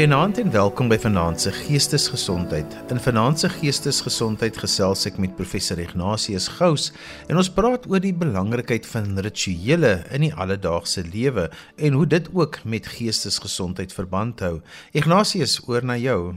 [0.00, 2.72] Goeienaand en welkom by Vanaand se Geestesgesondheid.
[2.88, 6.86] In Vanaand se Geestesgesondheid gesels ek met professor Ignatius Gous
[7.28, 12.30] en ons praat oor die belangrikheid van rituele in die alledaagse lewe en hoe dit
[12.32, 14.62] ook met geestesgesondheid verband hou.
[14.96, 16.32] Ignatius, oor na jou.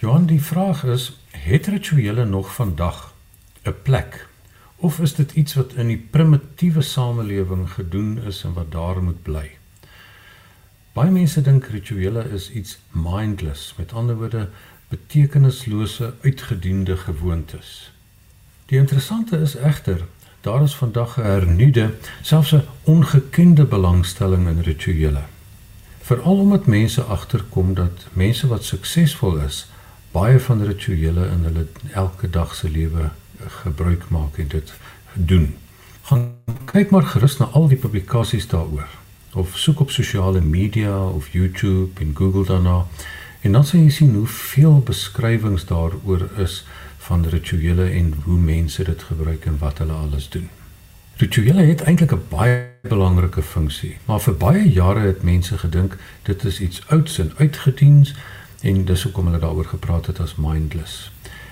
[0.00, 3.12] Johan, die vraag is, het rituele nog vandag
[3.68, 4.28] 'n plek
[4.80, 9.22] of is dit iets wat in die primitiewe samelewing gedoen is en wat daar moet
[9.22, 9.50] bly?
[10.94, 14.44] Baie mense dink rituele is iets mindless, met ander woorde
[14.88, 17.90] betekenislose uitgediende gewoontes.
[18.70, 20.04] Die interessante is egter,
[20.46, 25.22] daar is vandag 'n hernuide, selfs 'n ongekende belangstelling in rituele.
[26.00, 29.66] Veral omdat mense agterkom dat mense wat suksesvol is,
[30.12, 33.10] baie van rituele in hulle elke dag se lewe
[33.46, 34.72] gebruik maak en dit
[35.12, 35.56] doen.
[36.02, 39.02] Gaan kyk maar gerus na al die publikasies daaroor
[39.34, 42.86] of soek op sosiale media of YouTube en Google daarna
[43.40, 46.64] en dan sien jy sien hoeveel beskrywings daaroor is
[47.06, 50.48] van rituele en hoe mense dit gebruik en wat hulle alles doen.
[51.16, 56.44] Rituele het eintlik 'n baie belangrike funksie, maar vir baie jare het mense gedink dit
[56.44, 58.14] is iets ouds en uitgediens
[58.60, 61.10] en dis hoekom hulle daaroor gepraat het as mindless.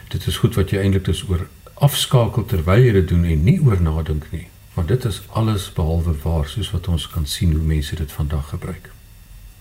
[0.08, 3.60] Dit is goed wat jy eintlik dus oor afskakel terwyl jy dit doen en nie
[3.60, 4.48] oor nadink nie.
[4.74, 8.48] Want dit is alles behalwe waar soos wat ons kan sien hoe mense dit vandag
[8.48, 8.90] gebruik.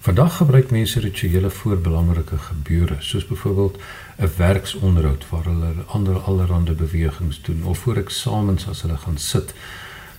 [0.02, 3.78] Vandag gebruik mense rituele vir belangrike gebeure, soos byvoorbeeld
[4.18, 9.54] 'n werksonderhoud waar hulle ander allerlei bewegings doen of voor eksamens as hulle gaan sit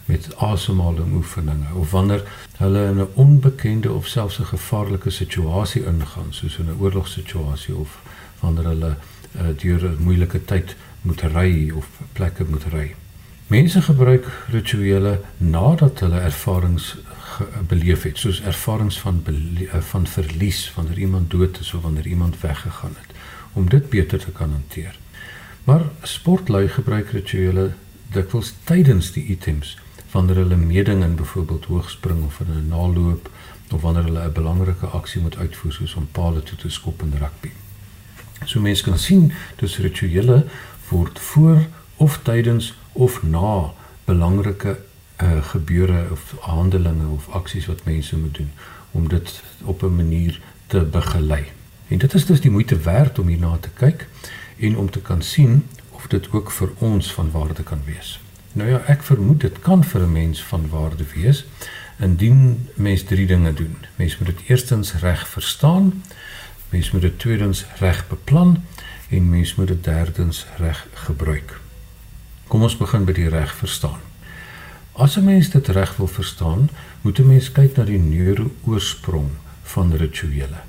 [0.04, 2.22] met asemhaling oefeninge of wanneer
[2.56, 7.98] hulle in 'n onbekende of selfs 'n gevaarlike situasie ingaan, soos in 'n oorlogssituasie of
[8.40, 8.96] wanneer hulle
[9.36, 12.94] uh, deur 'n moeilike tyd moet ry of plekke moet ry.
[13.53, 16.94] Mense gebruik rituele nadat hulle ervarings
[17.69, 22.41] beleef het, soos ervarings van eh, van verlies wanneer iemand dood is of wanneer iemand
[22.41, 23.16] weggegaan het,
[23.53, 24.97] om dit beter te kan hanteer.
[25.65, 27.72] Maar sportlui gebruik rituele
[28.12, 29.76] dikwels tydens die items
[30.10, 33.31] wanneer hulle meeding in byvoorbeeld hoogspring of in 'n naloop
[33.71, 37.12] of wanneer hulle 'n belangrike aksie moet uitvoer soos om palle toe te skop in
[37.19, 37.53] rugby.
[38.44, 40.44] So mense kan sien dis rituele
[40.88, 41.66] word voor
[41.97, 43.72] of tydens of na
[44.04, 44.80] belangrike
[45.22, 48.50] uh, gebeure of handelinge of aksies wat mense moet doen
[48.91, 51.44] om dit op 'n manier te begelei.
[51.88, 54.06] En dit is dus die moeite werd om hierna te kyk
[54.58, 58.20] en om te kan sien of dit ook vir ons van waarde kan wees.
[58.52, 61.44] Nou ja, ek vermoed dit kan vir 'n mens van waarde wees
[61.98, 63.76] indien mens drie dinge doen.
[63.97, 66.02] Mens moet dit eerstens reg verstaan,
[66.69, 68.64] mens moet dit tweedens reg beplan
[69.08, 71.62] en mens moet dit derdens reg gebruik.
[72.52, 74.00] Kom ons begin by die reg verstaan.
[74.92, 76.68] As 'n mens dit reg wil verstaan,
[77.00, 79.30] moet 'n mens kyk na die neuro-oorsprong
[79.62, 80.60] van rituele.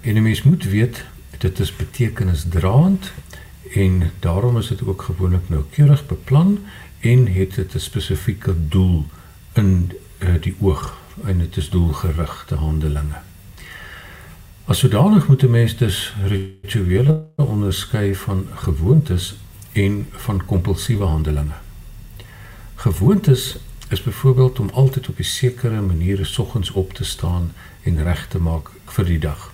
[0.00, 1.04] En 'n mens moet weet
[1.38, 3.12] dit is betekenisdraand
[3.74, 6.58] en daarom is dit ook gewoonlik noukeurig beplan
[7.00, 9.04] en het dit 'n spesifieke doel
[9.52, 13.20] in uh, die oog en dit is doelgerigte handelinge.
[14.64, 19.36] As sodanig moet 'n mens dus rituele onderskei van gewoontes
[19.72, 21.58] en van kompulsiewe handelinge.
[22.74, 27.52] Gewoontes is byvoorbeeld om altyd op 'n sekere manier soggens op te staan
[27.82, 29.52] en reg te maak vir die dag.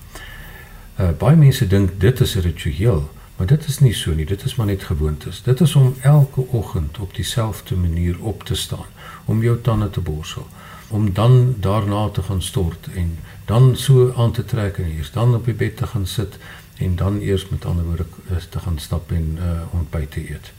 [1.01, 4.45] Uh baie mense dink dit is 'n ritueel, maar dit is nie so nie, dit
[4.45, 5.43] is maar net gewoontes.
[5.43, 8.87] Dit is om elke oggend op dieselfde manier op te staan,
[9.25, 10.47] om jou tande te borsel,
[10.89, 15.35] om dan daarna te gaan stort en dan so aan te trek en eers dan
[15.35, 16.39] op die bed te gaan sit
[16.79, 18.07] en dan eers met ander woorde
[18.37, 20.53] is te gaan stap en uh, ontbyt te eet.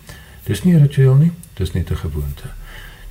[0.43, 2.47] Dis nie 'n ritueel nie, dis net 'n gewoonte.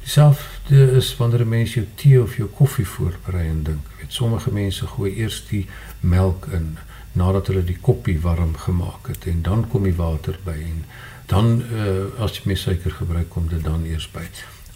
[0.00, 3.86] Dieselfde is wanneer 'n mens jou tee of jou koffie voorberei en dink.
[4.00, 5.66] Weet sommige mense gooi eers die
[6.00, 6.78] melk in
[7.12, 10.84] nadat hulle die koppie warm gemaak het en dan kom die water by en
[11.26, 14.24] dan uh, as jy meer suiker gebruik kom dit dan eers by.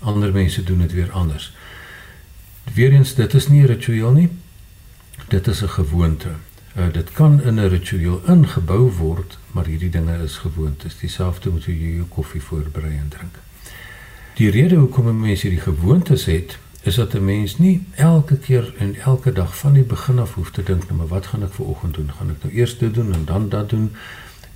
[0.00, 1.52] Ander mense doen dit weer anders.
[2.74, 4.28] Weerens dit is nie 'n ritueel nie.
[5.28, 6.28] Dit is 'n gewoonte.
[6.76, 10.98] Uh, dit kan in 'n ritueel ingebou word, maar hierdie dinge is gewoontes.
[10.98, 13.34] Dieselfde moet jy jou koffie voorberei en drink.
[14.34, 18.74] Die rede hoekom 'n mens hierdie gewoontes het, is dat 'n mens nie elke keer
[18.78, 21.52] en elke dag van die begin af hoef te dink, nou, maar wat gaan ek
[21.52, 22.12] vir oggend doen?
[22.12, 23.92] Gaan ek nou eers dit doen en dan dat doen?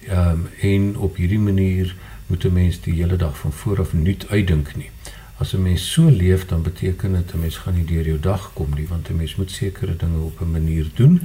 [0.08, 1.96] Ehm um, en op hierdie manier
[2.26, 4.90] moet 'n mens die hele dag van voor af nuut uitdink nie.
[5.36, 8.50] As 'n mens so leef, dan beteken dit 'n mens gaan nie deur jou dag
[8.52, 11.20] kom nie, want 'n mens moet sekere dinge op 'n manier doen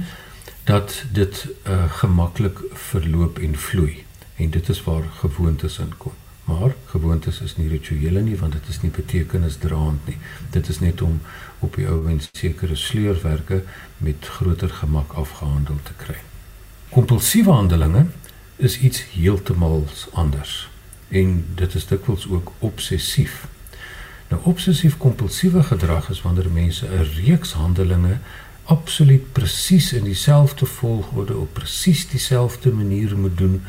[0.64, 4.04] dat dit uh, gemaklik verloop en vloei.
[4.36, 6.12] En dit is waar gewoontes inkom
[6.44, 10.18] maar gewoontes is nie rituele nie want dit is nie betekenisdraand nie.
[10.50, 11.20] Dit is net om
[11.58, 13.62] op die ou en sekere sleurwerke
[13.96, 16.18] met groter gemak afgehandel te kry.
[16.90, 18.06] Kompulsiewe handelinge
[18.56, 20.68] is iets heeltemal anders.
[21.08, 23.46] En dit is dikwels ook obsessief.
[24.28, 28.18] Nou obsessief kompulsiewe gedrag is wanneer mense 'n reeks handelinge
[28.64, 33.62] absoluut presies in dieselfde volgorde op presies dieselfde manier moet doen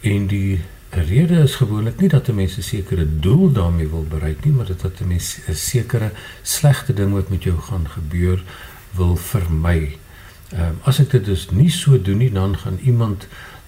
[0.00, 0.60] en die
[0.90, 4.66] rede is gewoonlik nie dat 'n mens 'n sekere doel daarmee wil bereik nie, maar
[4.66, 6.10] dit dat 'n mens 'n sekere
[6.42, 8.42] slegte ding wat met jou gaan gebeur
[8.90, 9.96] wil vermy.
[10.48, 13.26] Ehm um, as ek dit dus nie so doen nie, dan gaan iemand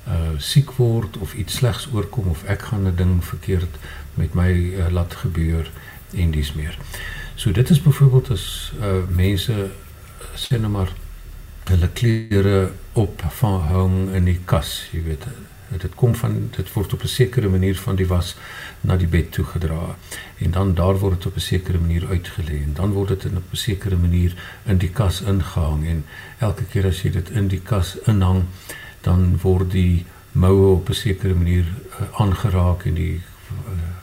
[0.09, 3.77] uh siek word of iets slegs oorkom of ek gaan 'n ding verkeerd
[4.15, 5.71] met my uh, laat gebeur
[6.15, 6.79] en dis meer.
[7.35, 9.71] So dit is byvoorbeeld as uh mense
[10.35, 10.93] sê nou maar
[11.65, 15.27] hulle klere op van hang in die kas, jy weet,
[15.81, 18.37] dit kom van dit word op 'n sekere manier van die was
[18.81, 19.97] na die bed toe gedra.
[20.39, 23.53] En dan daar word dit op 'n sekere manier uitgelê en dan word dit op
[23.53, 24.35] 'n sekere manier
[24.65, 25.87] in die kas ingehang.
[25.87, 26.05] En
[26.39, 28.45] elke keer as jy dit in die kas inhang
[29.01, 33.21] dan word die moue op 'n sekere manier uh, aangeraak en die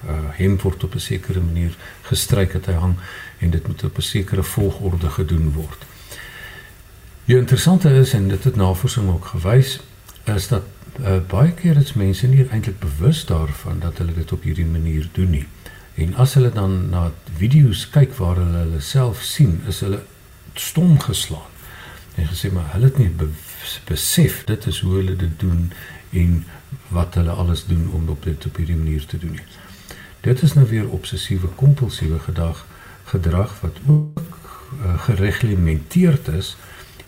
[0.08, 2.96] uh, hem word op 'n sekere manier gestryk dat hy hang
[3.38, 5.86] en dit moet op 'n sekere volgorde gedoen word.
[7.30, 9.80] Die interessante is en dit het navorsing ook gewys
[10.24, 10.64] is dat
[11.00, 15.06] uh, baie keer is mense nie eintlik bewus daarvan dat hulle dit op hierdie manier
[15.14, 15.44] doen nie.
[15.94, 17.04] En as hulle dan na
[17.38, 20.00] video's kyk waar hulle hulle self sien, is hulle
[20.58, 21.46] stom geslaan.
[22.16, 23.30] En gesê maar hulle het nie be
[23.92, 25.70] besef dit is hoe hulle dit doen
[26.24, 26.34] en
[26.98, 29.46] wat hulle alles doen om op dit op hierdie manier te doen nie.
[30.26, 32.66] Dit is nou weer obsessiewe kompulsiewe gedrag
[33.14, 34.18] gedrag wat ook
[34.82, 36.56] uh, gereglementeerd is,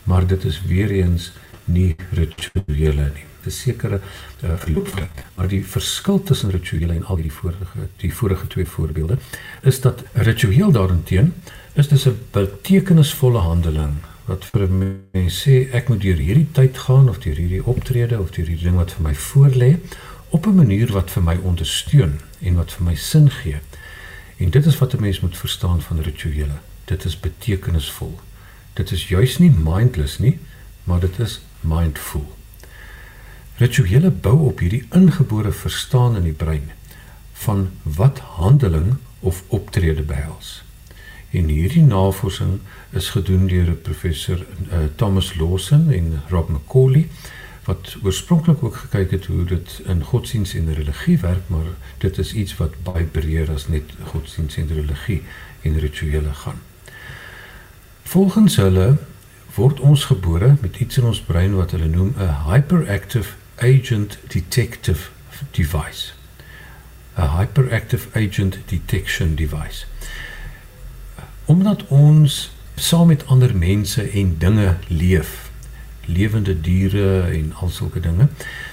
[0.03, 1.31] maar dit is weer eens
[1.65, 3.27] nie rituele nie.
[3.45, 3.99] 'n sekere
[4.43, 5.07] uh, verloop.
[5.35, 9.17] Maar die verskil tussen rituele en al die vorige die vorige twee voorbeelde
[9.61, 11.33] is dat ritueel daarenteen
[11.73, 13.93] is dis 'n betekenisvolle handeling
[14.25, 18.19] wat vir 'n mens sê ek moet deur hierdie tyd gaan of deur hierdie optrede
[18.19, 19.79] of deur hierdie ding wat vir my voorlê
[20.29, 23.59] op 'n manier wat vir my ondersteun en wat vir my sin gee.
[24.37, 26.57] En dit is wat 'n mens moet verstaan van rituele.
[26.85, 28.19] Dit is betekenisvol.
[28.73, 30.39] Dit is juis nie mindless nie,
[30.83, 32.25] maar dit is mindful.
[33.57, 36.71] Rituele bou op hierdie ingebore verstaan in die brein
[37.43, 40.63] van wat handeling of optrede behels.
[41.31, 42.59] En hierdie navorsing
[42.89, 47.07] is gedoen deur professor uh, Thomas Lawson en Rob McCauley
[47.63, 52.33] wat oorspronklik ook gekyk het hoe dit in godsdienst en religie werk, maar dit is
[52.33, 55.21] iets wat baie breër as net godsdienst en religie
[55.61, 56.61] en rituele gaan.
[58.11, 58.97] Volgens hulle
[59.55, 65.09] word ons gebore met iets in ons brein wat hulle noem 'n hyperactive agent detective
[65.51, 66.11] device.
[67.17, 69.85] A hyperactive agent detection device.
[71.45, 75.49] Omdat ons saam met ander mense en dinge leef,
[76.05, 78.27] lewende diere en al sulke dinge,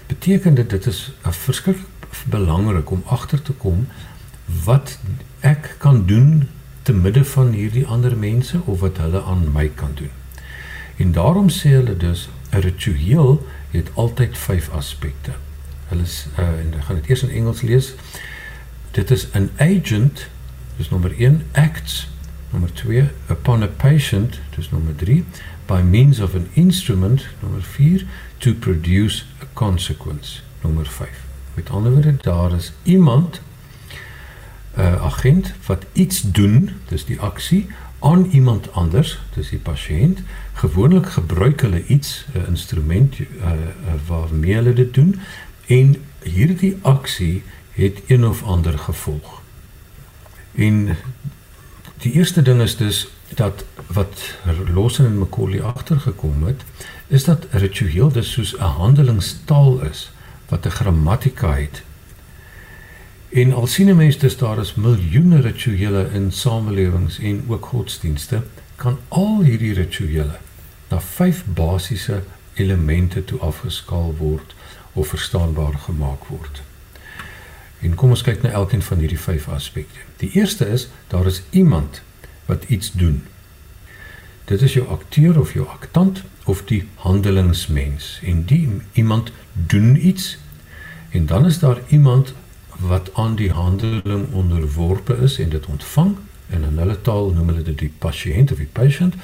[0.07, 1.87] beteken dit dit is verskriklik
[2.27, 3.87] belangrik om agter te kom
[4.65, 4.99] wat
[5.41, 6.49] ek kan doen
[6.89, 10.11] te midde van hierdie ander mense of wat hulle aan my kan doen.
[10.97, 15.33] En daarom sê hulle dus 'n ritueel het altyd vyf aspekte.
[15.89, 17.95] Hulle is uh, en ek gaan dit eers in Engels lees.
[18.91, 20.29] Dit is an agent,
[20.77, 22.09] dis nommer 1, acts,
[22.51, 25.25] nommer 2, upon a patient, dis nommer 3,
[25.67, 28.07] by means of an instrument, nommer 4,
[28.39, 31.09] to produce a consequence, nommer 5.
[31.55, 33.48] Met ander woorde, daar is iemand 'n
[34.79, 37.67] uh, agent wat iets doen, dis die aksie
[37.99, 40.21] aan iemand anders, dis die pasiënt.
[40.53, 43.57] Gewoonlik gebruik hulle iets, 'n instrument uh, uh,
[44.07, 45.21] waarmee hulle dit doen
[45.67, 47.43] en hierdie aksie
[47.73, 49.43] het een of ander gevolg.
[50.55, 50.97] En
[51.99, 54.35] die eerste ding is dus dat wat
[54.75, 56.63] Lawson en Macaulay agtergekom het,
[57.07, 60.11] is dat ritueel dus soos 'n handelingstaal is
[60.49, 61.83] wat 'n grammatika het
[63.29, 68.43] En al sien 'n mens dis daar is miljoene rituele in samelewings en ook godsdienste,
[68.77, 70.39] kan al hierdie rituele
[70.89, 72.23] na vyf basiese
[72.55, 74.55] elemente toe afgeskaal word
[74.93, 76.63] of verstaanbaar gemaak word.
[77.81, 79.99] En kom ons kyk na elkeen van hierdie vyf aspekte.
[80.17, 82.03] Die eerste is daar is iemand
[82.47, 83.23] wat iets doen.
[84.45, 90.39] Dit is jou akteur of jou aktant of die handelingsmens en die iemand doen iets
[91.11, 92.35] en dan is daar iemand
[92.79, 96.17] wat aan die handeling onderworpe is en dit ontvang
[96.47, 99.15] en in hulle taal noem hulle dit die pasiënt of die patient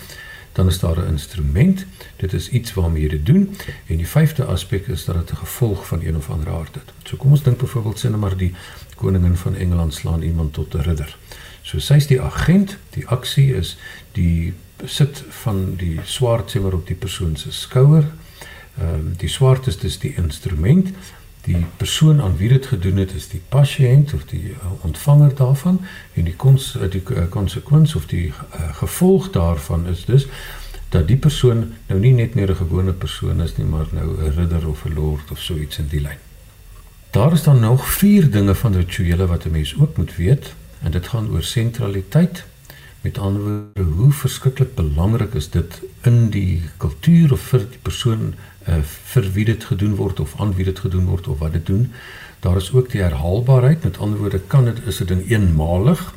[0.55, 1.87] dan is daar 'n instrument.
[2.17, 3.57] Dit is iets waarmee jy dit doen
[3.87, 6.93] en die vyfde aspek is dat dit 'n gevolg van een of ander aard het.
[7.03, 8.55] So kom ons dink byvoorbeeld sê net maar die
[8.95, 11.17] koningin van Engeland slaan iemand tot 'n ridder.
[11.63, 13.77] So sy's die agent die aksie is
[14.13, 18.05] die sit van die swaard sê maar op die persoon se skouer
[18.79, 20.89] Ehm um, die swart is dis die instrument.
[21.45, 25.81] Die persoon aan wie dit gedoen het is die pasiënt of die uh, ontvanger daarvan
[26.15, 30.27] en die kons die konsekwens uh, of die uh, gevolg daarvan is dus
[30.95, 34.35] dat die persoon nou nie net meer 'n gewone persoon is nie, maar nou 'n
[34.39, 36.21] ridder of 'n lord of so iets in die lyn.
[37.11, 40.91] Daar is dan nog vier dinge van rituele wat 'n mens ook moet weet en
[40.91, 42.45] dit gaan oor sentraliteit.
[43.01, 48.35] Met ander woorde, hoe verskriklik belangrik is dit in die kultuur of vir die persoon
[48.69, 51.67] uh, vir wie dit gedoen word of aan wie dit gedoen word of wat dit
[51.67, 51.93] doen.
[52.41, 53.85] Daar is ook die herhaalbaarheid.
[53.85, 56.15] Met ander woorde, kan dit is dit 'n eenmalig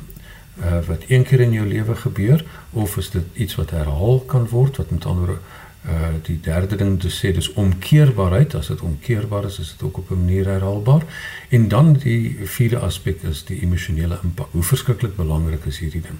[0.60, 4.48] uh, wat een keer in jou lewe gebeur of is dit iets wat herhaal kan
[4.48, 5.42] word wat met ander woorde
[5.86, 9.98] uh die derde ding te sê dis omkeerbaarheid as dit omkeerbaar is is dit ook
[9.98, 11.02] op 'n manier herhaalbaar
[11.48, 16.18] en dan die vierde aspek is die emosionele impak hoe verskriklik belangrik is hierdie ding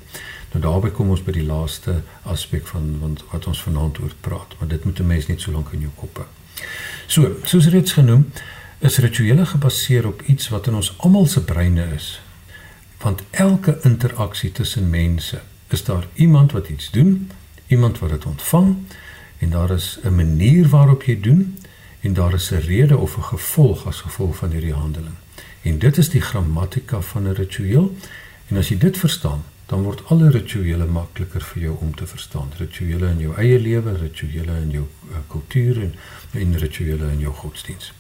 [0.53, 4.55] nou daarby kom ons by die laaste aspek van want wat ons vanaand oor praat
[4.59, 6.27] maar dit moet 'n mens net so lank in jou kop hou
[7.07, 8.33] so soos reeds genoem
[8.79, 12.21] is rituele gebaseer op iets wat in ons almal se breine is
[12.99, 17.31] want elke interaksie tussen mense is daar iemand wat iets doen,
[17.67, 18.77] iemand wat dit ontvang
[19.39, 21.59] en daar is 'n manier waarop jy doen
[22.01, 25.15] en daar is 'n rede of 'n gevolg as gevolg van hierdie handeling.
[25.63, 27.97] En dit is die grammatika van 'n ritueel.
[28.47, 32.53] En as jy dit verstaan, dan word alle rituele makliker vir jou om te verstaan.
[32.59, 35.95] Rituele in jou eie lewe, rituele in jou uh, kultuur en
[36.33, 37.93] en rituele in jou godsdiens.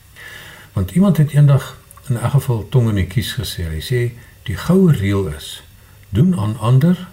[0.73, 1.77] Want iemand het eendag
[2.09, 3.69] in 'n geval tong in die kies gesê.
[3.69, 4.01] Hy sê
[4.49, 5.63] Die goue reël is:
[6.09, 7.09] doen aan ander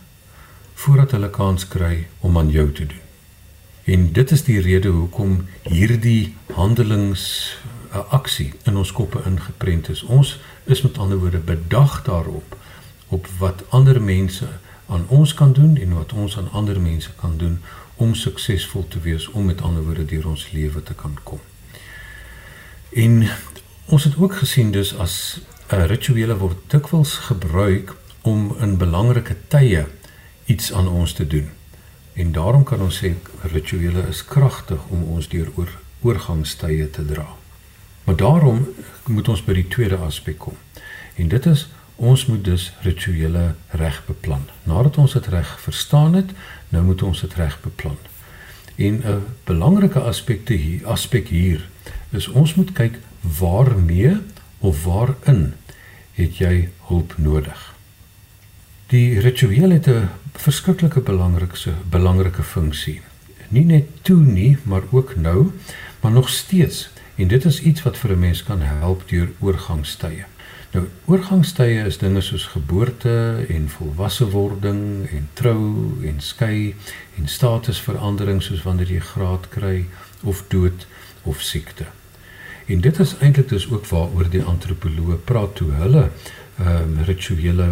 [0.74, 3.04] voordat hulle kans kry om aan jou te doen.
[3.84, 7.24] En dit is die rede hoekom hierdie handelings
[7.92, 10.04] 'n eh, aksie in ons koppe ingeprent is.
[10.04, 12.58] Ons is met ander woorde bedag daarop
[13.08, 14.48] op wat ander mense
[14.88, 17.60] aan ons kan doen en wat ons aan ander mense kan doen
[17.96, 21.40] om suksesvol te wees om met ander woorde deur ons lewe te kan kom.
[22.96, 23.28] En
[23.86, 25.40] ons het ook gesien dus as
[25.74, 29.86] uh, rituele word dikwels gebruik om in belangrike tye
[30.46, 31.50] iets aan ons te doen.
[32.14, 33.14] En daarom kan ons sê
[33.52, 35.72] rituele is kragtig om ons deur oor
[36.06, 37.26] oorgangstye te dra.
[38.06, 38.68] Maar daarom
[39.10, 40.58] moet ons by die tweede aspek kom.
[41.16, 44.48] En dit is ons moet dus rituele reg beplan.
[44.64, 46.32] Nadat ons dit reg verstaan het,
[46.70, 47.98] nou moet ons dit reg beplan.
[48.76, 51.70] En 'n belangrike aspekte hier, aspek hier
[52.10, 53.00] is ons moet kyk
[53.40, 54.18] waarmee
[54.60, 55.54] of waarin
[56.14, 57.74] het jy hulp nodig?
[58.88, 63.02] Die ritueel het 'n verskriklike belangrike belangrike funksie.
[63.48, 65.52] Nie net toe nie, maar ook nou,
[66.02, 66.90] maar nog steeds.
[67.16, 70.26] En dit is iets wat vir 'n mens kan help deur oorgangstye.
[70.76, 73.12] Nou, oorgangstye is dinge soos geboorte
[73.48, 75.62] en volwassewording en trou
[76.04, 76.76] en skei
[77.16, 79.86] en statusverandering soos wanneer jy graad kry
[80.28, 80.84] of dood
[81.24, 81.88] of siekte.
[82.68, 87.72] En dit is eintlik dus ook waaroor die antropoloë praat toe hulle ehm um, rituele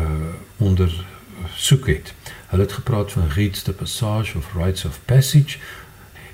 [0.00, 2.14] uh ondersoek het.
[2.48, 5.60] Hulle het gepraat van rites de passage of rites of passage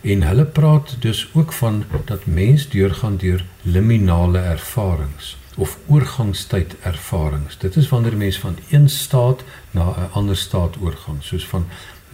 [0.00, 7.58] en hulle praat dus ook van dat mens deurgaan deur liminale ervarings of oorgangstyd ervarings.
[7.58, 11.66] Dit is wanneer mens van een staat na 'n ander staat oorgang, soos van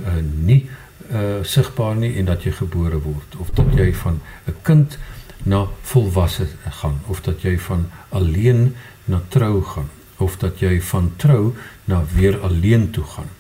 [0.05, 0.69] uh, nie
[1.13, 4.99] uh, sigbaar nie en dat jy gebore word of dat jy van 'n kind
[5.43, 11.13] na volwasse gaan of dat jy van alleen na trou gaan of dat jy van
[11.17, 11.55] trou
[11.85, 13.31] na weer alleen toe gaan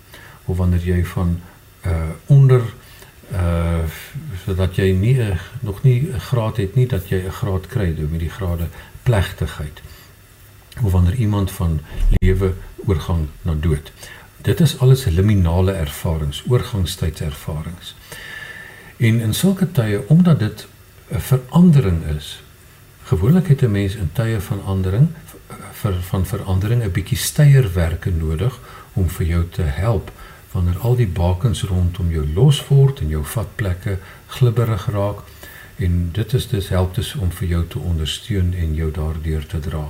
[0.44, 1.40] of wanneer jy van
[1.86, 2.62] uh onder
[3.32, 3.84] uh
[4.44, 5.16] sodat jy nie
[5.60, 8.68] nog nie 'n graad het nie dat jy 'n graad kry met die grade
[9.02, 9.82] plegtigheid
[10.82, 12.54] of wanneer iemand van lewe
[12.86, 13.92] oorgang na dood
[14.42, 17.94] dit is alles liminale ervarings oorgangstydservarings
[18.96, 20.66] en in sulke tye omdat dit
[21.10, 22.42] 'n verandering is.
[23.02, 25.08] Gewoonlik het 'n mens in tye van verandering
[25.72, 28.58] vir van verandering 'n bietjie steierwerke nodig
[28.92, 30.12] om vir jou te help
[30.52, 35.18] wanneer al die bakens rondom jou los word en jou vatplekke glibberig raak
[35.80, 39.60] en dit is dus help dus om vir jou te ondersteun en jou daardeur te
[39.60, 39.88] dra.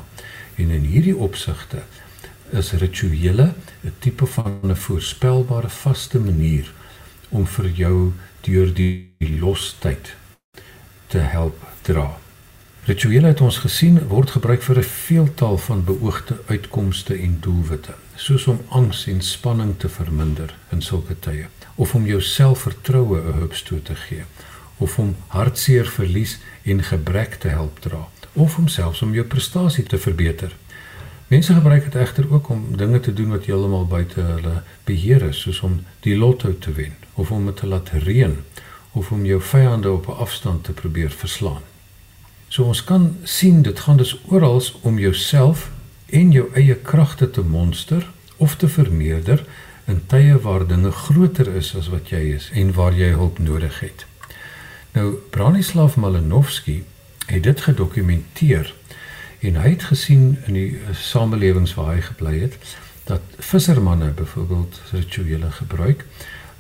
[0.55, 1.83] En in hierdie opsigte
[2.51, 3.55] is rituele
[3.85, 6.73] 'n tipe van 'n voorspelbare vaste manier
[7.29, 10.15] om vir jou deur die lostyd
[11.07, 12.19] te help dra.
[12.85, 18.47] Rituele het ons gesien word gebruik vir 'n veeltal van beoogde uitkomste en doelwitte, soos
[18.47, 23.85] om angs en spanning te verminder in sulke tye, of om jou selfvertroue 'n hupstoot
[23.85, 24.25] te gee,
[24.81, 29.85] of om hartseer verlies en gebrek te help dra, of om selfs om jou prestasie
[29.85, 30.57] te verbeter.
[31.31, 35.45] Mense gebruik dit egter ook om dinge te doen wat heeltemal buite hulle beheer is,
[35.45, 38.39] soos om die lotto te wen of om dit te laat reën
[38.99, 41.63] of om jou vyande op 'n afstand te probeer verslaan.
[42.49, 45.71] So ons kan sien dit gaan dus oral om jouself
[46.07, 49.45] en jou eie kragte te monster of te vermeerder
[49.85, 53.81] in tye waar dinge groter is as wat jy is en waar jy hulp nodig
[53.81, 54.10] het.
[54.93, 56.85] Nou Branislav Malinowski
[57.27, 58.75] het dit gedokumenteer
[59.39, 62.57] en hy het gesien in die samelewings waar hy gebly het
[63.07, 66.03] dat vissermanne byvoorbeeld rituele gebruik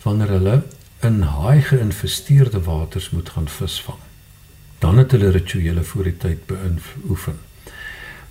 [0.02, 0.62] wanneer hulle
[1.00, 3.99] in haai geïnvesteerde waters moet gaan visvang.
[4.78, 7.38] Dan het hulle rituele voor die tyd beoefen.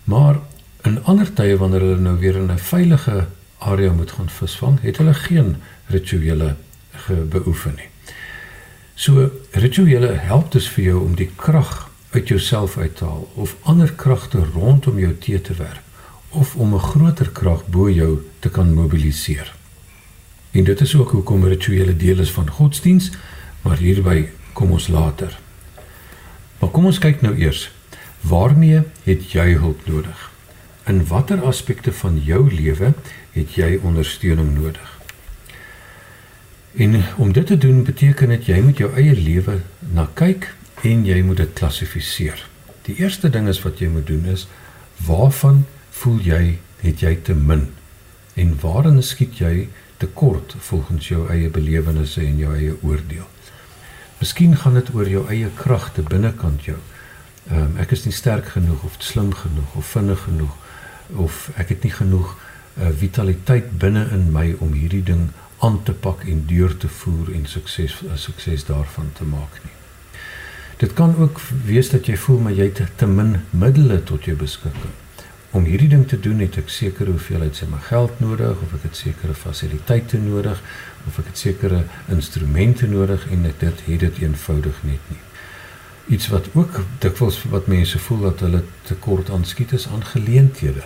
[0.04, 0.40] Maar
[0.82, 3.28] in ander tye wanneer hulle nou weer in 'n veilige
[3.58, 6.56] area moet gaan visvang, het hulle geen rituele
[7.30, 7.90] beoefen nie.
[9.00, 13.54] So rituele help dus vir jou om die krag uit jouself uit te haal of
[13.64, 15.86] ander kragte rondom jou te te werk
[16.36, 19.56] of om 'n groter krag bo jou te kan mobiliseer.
[20.52, 23.12] En dit is ook hoekom rituele deel is van godsdiens,
[23.62, 25.40] maar hierby kom ons later.
[26.60, 27.72] Maar kom ons kyk nou eers.
[28.22, 30.32] Waarmee het jy hulp nodig?
[30.86, 32.94] In watter aspekte van jou lewe
[33.32, 34.99] het jy ondersteuning nodig?
[36.80, 39.58] En om dit te doen beteken dit jy moet jou eie lewe
[39.92, 40.46] na kyk
[40.88, 42.40] en jy moet dit klassifiseer.
[42.88, 44.46] Die eerste ding is wat jy moet doen is
[45.04, 45.66] waarvan
[46.00, 46.44] voel jy
[46.80, 47.66] het jy te min
[48.40, 49.68] en waarin skiet jy
[50.00, 53.28] tekort volgens jou eie belewennisse en jou eie oordeel.
[54.24, 56.78] Miskien gaan dit oor jou eie kragte binnekant jou.
[57.50, 60.56] Ehm um, ek is nie sterk genoeg of slim genoeg of vinnig genoeg
[61.28, 65.28] of ek het nie genoeg uh, vitaliteit binne in my om hierdie ding
[65.70, 69.78] aan te pak en deur te voer en sukses 'n sukses daarvan te maak nie.
[70.78, 74.36] Dit kan ook wees dat jy voel maar jy het te min middele tot jou
[74.38, 74.98] beskikking
[75.52, 78.86] om hierdie ding te doen het ek sekere hoeveelheid sê maar geld nodig of ek
[78.86, 80.60] het sekere fasiliteite nodig
[81.10, 81.80] of ek het sekere
[82.14, 85.22] instrumente nodig en dit het dit eenvoudig net nie.
[86.16, 90.86] Iets wat ook dikwels wat mense voel dat hulle tekort aan skiet is aan geleenthede.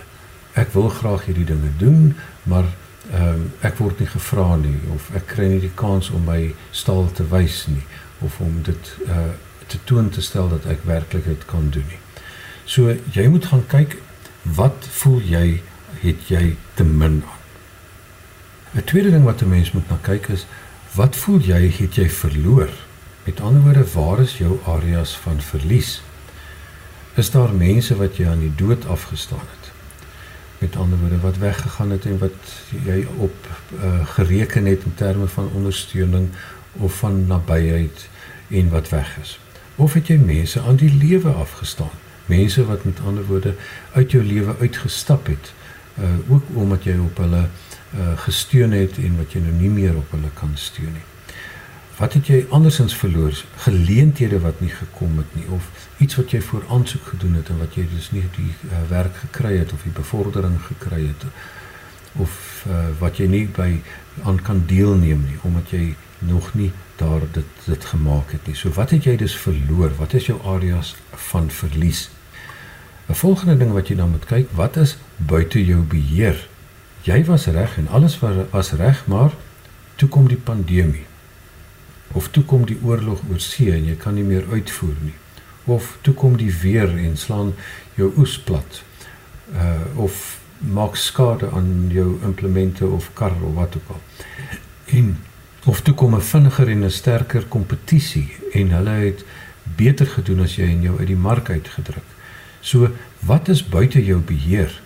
[0.56, 2.14] Ek wil graag hierdie dinge doen,
[2.48, 2.68] maar
[3.12, 6.54] ehm um, ek word nie gevra nie of ek kry nie die kans om my
[6.72, 7.84] stal te wys nie
[8.20, 9.32] of om dit uh
[9.66, 11.98] te toon te stel dat ek werklik dit kan doen nie.
[12.64, 13.96] So jy moet gaan kyk
[14.44, 15.62] Wat voel jy
[16.02, 17.42] het jy te min aan?
[18.76, 20.46] 'n Tweede ding wat 'n mens moet na kyk is
[20.94, 22.68] wat voel jy het jy verloor?
[23.24, 26.02] Met ander woorde, waar is jou areas van verlies?
[27.16, 29.63] Is daar mense wat jy aan die dood afgestaan het?
[30.64, 32.52] Met ander woorde, wat weggegaan het en wat
[32.84, 36.28] jy op uh, gereken het in terme van ondersteuning
[36.72, 38.08] of van nabyheid
[38.48, 39.38] en wat weg is?
[39.76, 42.02] Of het jy mense aan die lewe afgestaan?
[42.26, 43.54] mense wat met ander woorde
[43.92, 45.52] uit jou lewe uitgestap het
[45.98, 47.48] uh ook omdat jy op hulle
[47.94, 51.08] uh gesteun het en wat jy nou nie meer op hulle kan steun nie.
[51.94, 53.36] Wat het jy andersins verloor?
[53.62, 55.68] Geleenthede wat nie gekom het nie of
[56.02, 59.14] iets wat jy voor aansoek gedoen het en wat jy dus nie die uh, werk
[59.26, 61.28] gekry het of die bevordering gekry het
[62.18, 63.68] of uh wat jy nie by
[64.22, 68.54] aan kan deelneem nie omdat jy nog nie daar dit dit gemaak het nie.
[68.54, 69.94] So wat het jy dus verloor?
[69.98, 70.94] Wat is jou areas
[71.30, 72.10] van verlies?
[73.08, 76.48] 'n Volgende ding wat jy dan moet kyk, wat is buite jou beheer?
[77.02, 78.18] Jy was reg en alles
[78.50, 79.34] was reg, maar
[79.94, 81.04] toe kom die pandemie.
[82.12, 85.14] Of toe kom die oorlog oor see en jy kan nie meer uitvoer nie.
[85.64, 87.54] Of toe kom die weer en slaan
[87.94, 88.82] jou oes plat.
[89.52, 94.00] Uh of maak skade aan jou implemente of kar of wat ook al.
[94.84, 95.16] En
[95.64, 99.24] of toe kom 'n vinniger en 'n sterker kompetisie en hulle het
[99.76, 102.04] beter gedoen as jy en jou uit die mark uitgedruk.
[102.60, 104.82] So, wat is buite jou beheer?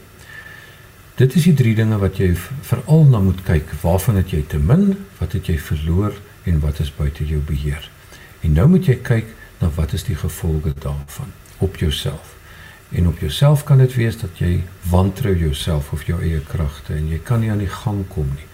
[1.14, 3.72] Dit is die drie dinge wat jy veral na moet kyk.
[3.82, 5.06] Waarvan het jy te min?
[5.18, 6.12] Wat het jy verloor
[6.48, 7.90] en wat is buite jou beheer?
[8.40, 12.34] En nou moet jy kyk na wat is die gevolge daarvan op jouself.
[12.90, 17.08] En op jouself kan dit wees dat jy wantrou jouself of jou eie kragte en
[17.08, 18.48] jy kan nie aan die gang kom nie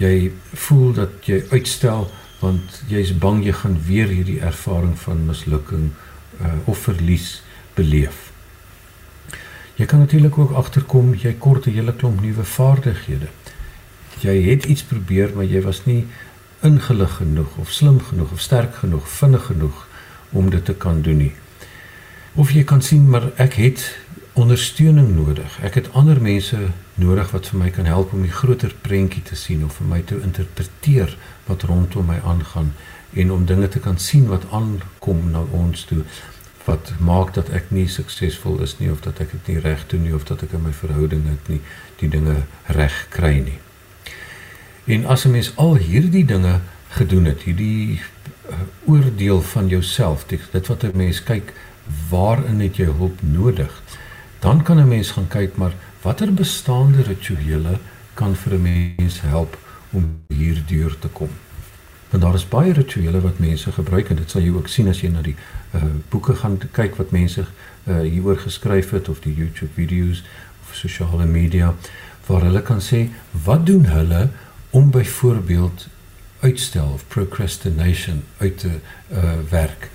[0.00, 0.32] jy
[0.66, 2.08] voel dat jy uitstel
[2.40, 5.90] want jy's bang jy gaan weer hierdie ervaring van mislukking
[6.40, 7.42] uh, of verlies
[7.78, 8.30] beleef.
[9.78, 13.28] Jy kan natuurlik ook agterkom jy kort 'n hele klomp nuwe vaardighede.
[14.20, 16.06] Jy het iets probeer maar jy was nie
[16.64, 19.86] ingelig genoeg of slim genoeg of sterk genoeg, vinnig genoeg
[20.30, 21.34] om dit te kan doen nie.
[22.34, 23.84] Of jy kan sien maar ek het
[24.34, 25.58] ondersteuning nodig.
[25.62, 26.58] Ek het ander mense
[26.98, 30.00] nodig wat vir my kan help om die groter prentjie te sien of vir my
[30.02, 31.14] te interpreteer
[31.46, 32.72] wat rondom my aangaan
[33.14, 36.02] en om dinge te kan sien wat aankom na ons toe
[36.64, 40.02] wat maak dat ek nie suksesvol is nie of dat ek dit nie reg doen
[40.06, 41.60] nie of dat ek in my verhouding net nie
[42.00, 42.40] die dinge
[42.72, 43.58] reg kry nie.
[44.84, 48.00] En as 'n mens al hierdie dinge gedoen het, hierdie
[48.50, 51.52] uh, oordeel van jouself, dit wat 'n mens kyk
[52.08, 53.82] waarin het jy hulp nodig?
[54.38, 57.78] Dan kan 'n mens gaan kyk maar watter bestaande rituele
[58.14, 58.62] kan vir 'n
[58.96, 59.58] mens help
[59.90, 61.28] om hierdeur te kom.
[62.10, 65.00] Want daar is baie rituele wat mense gebruik en dit sal jy ook sien as
[65.00, 65.36] jy na die
[65.74, 67.40] uh, boeke gaan kyk wat mense
[67.84, 70.22] uh, hieroor geskryf het of die YouTube video's
[70.62, 71.74] of sosiale media
[72.26, 73.08] waar hulle kan sê
[73.44, 74.28] wat doen hulle
[74.74, 75.86] om byvoorbeeld
[76.40, 78.70] uitstel of procrastination uit te
[79.12, 79.90] uh, werk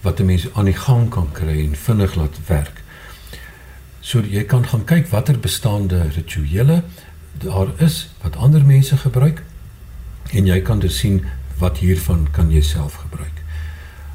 [0.00, 2.82] wat 'n mens aan die gang kan kry en vinnig laat werk.
[4.00, 6.82] So jy kan gaan kyk watter bestaande rituele
[7.38, 9.42] daar is wat ander mense gebruik
[10.30, 11.24] en jy kan dus sien
[11.58, 13.42] wat hiervan kan jy self gebruik.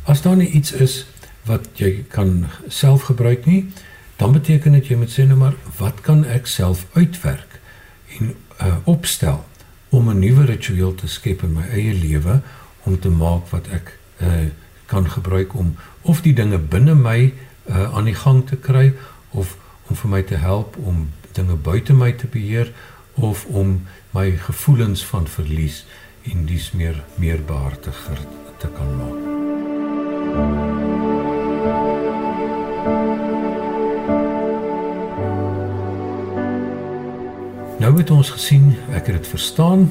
[0.04, 1.06] As daar nie iets is
[1.44, 3.66] wat jy kan self gebruik nie,
[4.16, 7.60] dan beteken dit jy moet sê nou maar wat kan ek self uitwerk
[8.20, 9.46] en uh, opstel
[9.96, 12.42] om 'n nuwe ritueel te skep in my eie lewe
[12.84, 14.48] om te maak wat ek uh,
[14.86, 17.34] kan gebruik om of die dinge binne my
[17.70, 18.94] uh, aan die gang te kry
[19.32, 22.72] of om vir my te help om dinge buite my te beheer
[23.14, 23.82] of om
[24.12, 25.86] my gevoelens van verlies
[26.32, 28.20] en dis meer meer behartiger
[28.58, 30.85] te kan maak.
[37.86, 39.84] Nou het ons gesien, ek het dit verstaan,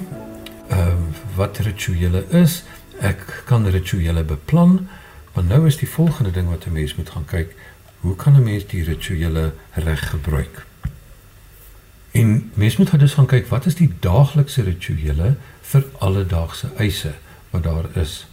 [0.66, 2.64] ehm uh, wat rituele is.
[2.98, 4.88] Ek kan rituele beplan,
[5.34, 7.54] maar nou is die volgende ding wat 'n mens moet gaan kyk,
[8.00, 10.66] hoe kan 'n mens die rituele reg gebruik?
[12.10, 17.14] En mens moet dus gaan kyk wat is die daaglikse rituele vir alledaagse eise
[17.50, 18.26] wat daar is.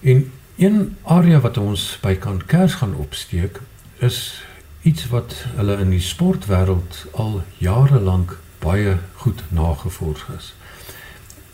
[0.00, 3.60] En een area wat ons by kan kers gaan opsteek
[3.98, 4.44] is
[4.82, 10.54] iets wat hulle in die sportwêreld al jare lank baie goed nagevors is.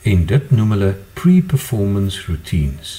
[0.02, 2.94] En dit noem hulle pre-performance routines.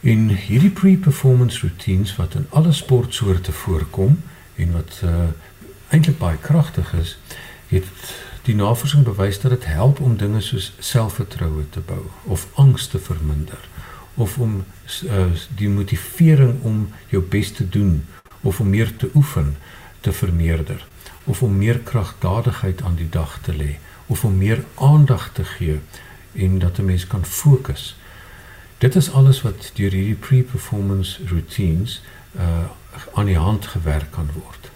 [0.00, 4.20] In hierdie pre-performance routines wat in alle sportsoorte voorkom
[4.54, 5.30] en wat uh,
[5.88, 7.16] eintlik baie kragtig is,
[7.68, 8.14] het
[8.48, 12.98] die navorsing bewys dat dit help om dinge soos selfvertroue te bou of angs te
[12.98, 13.60] verminder
[14.14, 14.64] of om
[15.04, 15.26] uh,
[15.56, 18.04] die motivering om jou bes te doen
[18.40, 19.56] of om meer te oefen
[20.00, 20.86] te vermeerder
[21.28, 25.80] of om meer kragtadigheid aan die dag te lê of om meer aandag te gee
[26.32, 27.96] en dat 'n mens kan fokus.
[28.78, 32.02] Dit is alles wat deur hierdie pre-performance routines
[32.36, 32.66] uh
[33.14, 34.70] aan die hand gewerk kan word.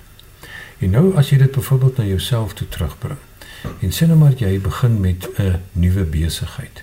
[0.79, 3.19] En nou as jy dit byvoorbeeld na jouself toe terugbring
[3.81, 6.83] en sê nou maar jy begin met 'n nuwe besigheid.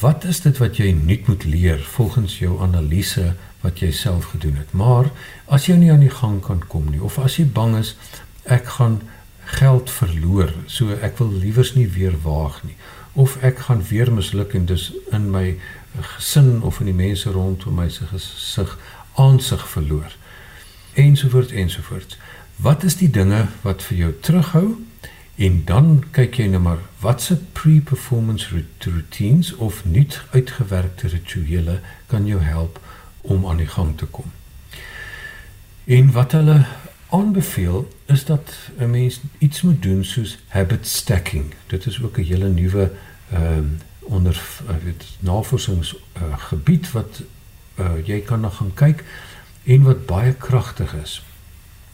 [0.00, 4.56] Wat is dit wat jy nuut moet leer volgens jou analise wat jy self gedoen
[4.56, 4.72] het?
[4.72, 5.10] Maar
[5.46, 7.96] as jy nie aan die gang kan kom nie of as jy bang is
[8.42, 9.00] ek gaan
[9.44, 12.76] geld verloor, so ek wil liewers nie weer waag nie.
[13.12, 15.58] Of ek gaan weer misluk en dus in my
[16.00, 18.78] gesin of in die mense rondom my se gesig
[19.20, 20.16] aansig verloor.
[20.94, 22.18] Ensovoorts ensovoorts
[22.56, 24.66] wat is die dinge wat vir jou terughou?
[25.36, 28.52] En dan kyk jy nou maar wat se pre-performance
[28.84, 32.78] routines of nuut uitgewerkte rituele kan jou help
[33.20, 34.30] om aan die gang te kom.
[35.84, 36.60] En wat hulle
[37.12, 41.44] aanbeveel is dat 'n mens iets moet doen soos habit stacking.
[41.66, 42.90] Dit is ook 'n hele nuwe
[43.32, 47.22] ehm um, onder uh, weet navorsings uh, gebied wat
[47.78, 49.04] uh, jy kan na gaan kyk
[49.64, 51.22] en wat baie kragtig is.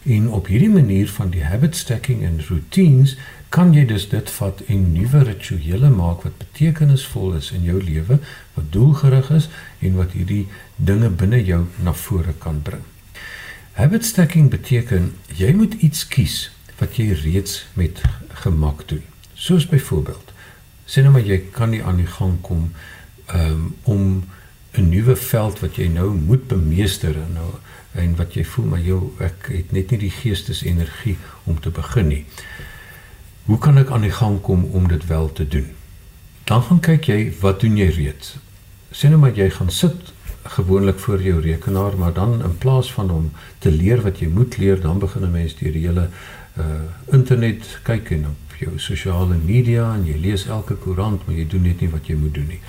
[0.03, 3.17] En op hierdie manier van die habit stacking en routines
[3.49, 8.19] kan jy dus dit vat en nuwe rituele maak wat betekenisvol is in jou lewe,
[8.55, 12.85] wat doelgerig is en wat hierdie dinge binne jou na vore kan bring.
[13.79, 16.49] Habit stacking beteken jy moet iets kies
[16.81, 18.01] wat jy reeds met
[18.41, 19.05] gemak doen.
[19.39, 20.33] Soos byvoorbeeld,
[20.83, 22.73] sê nou maar jy kan nie aan die gang kom
[23.31, 24.03] um, om
[24.75, 27.53] 'n nuwe veld wat jy nou moet bemeester en nou
[27.95, 32.09] en wat jy voel maar jou ek het net nie die geestesenergie om te begin
[32.09, 32.25] nie.
[33.47, 35.71] Hoe kan ek aan die gang kom om dit wel te doen?
[36.51, 38.37] Dan gaan kyk jy wat doen jy reeds.
[38.91, 43.11] Sê nou maar jy gaan sit gewoonlik voor jou rekenaar, maar dan in plaas van
[43.11, 46.09] om te leer wat jy moet leer, dan begin 'n mens deur die hele
[46.59, 46.65] uh
[47.13, 51.63] internet kyk en op jou sosiale media en jy lees elke koerant, maar jy doen
[51.63, 52.61] net nie wat jy moet doen nie.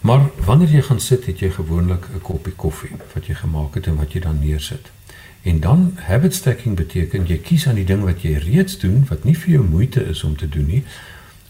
[0.00, 3.86] Maar wanneer jy gaan sit, het jy gewoonlik 'n koppie koffie wat jy gemaak het
[3.86, 4.90] en wat jy dan neersit.
[5.42, 9.24] En dan habit stacking beteken jy kies aan die ding wat jy reeds doen wat
[9.24, 10.84] nie vir jou moeite is om te doen nie